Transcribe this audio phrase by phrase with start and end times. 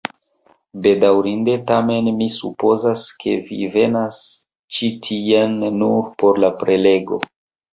[0.85, 4.23] Bedaŭrinde, tamen mi supozas, ke vi venas
[4.79, 7.25] ĉi tien nur por la prelego